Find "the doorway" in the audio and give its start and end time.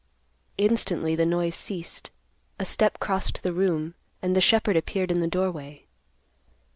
5.19-5.85